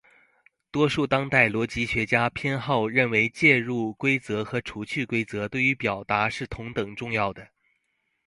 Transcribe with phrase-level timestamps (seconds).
[0.71, 7.47] 多数当代逻辑学家偏好认为介入规则和除去规则对于表达是同等重要的。